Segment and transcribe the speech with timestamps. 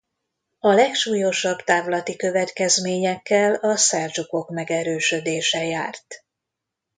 [0.59, 6.05] A legsúlyosabb távlati következményekkel a szeldzsukok megerősödése járt.